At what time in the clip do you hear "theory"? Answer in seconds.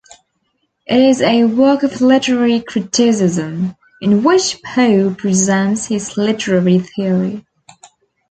6.79-7.45